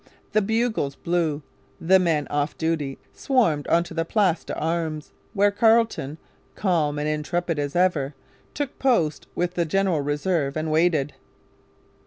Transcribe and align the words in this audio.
The 0.31 0.41
bugles 0.41 0.95
blew. 0.95 1.43
The 1.79 1.99
men 1.99 2.27
off 2.29 2.57
duty 2.57 2.97
swarmed 3.13 3.67
on 3.67 3.83
to 3.83 3.93
the 3.93 4.03
Place 4.03 4.43
d'Armes, 4.43 5.11
where 5.35 5.51
Carleton, 5.51 6.17
calm 6.55 6.97
and 6.97 7.07
intrepid 7.07 7.59
as 7.59 7.75
ever, 7.75 8.15
took 8.55 8.79
post 8.79 9.27
with 9.35 9.53
the 9.53 9.63
general 9.65 10.01
reserve 10.01 10.57
and 10.57 10.71
waited. 10.71 11.13